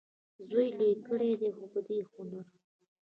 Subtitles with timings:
[0.49, 2.45] زوی یې لوی کړی دی په دې هنر.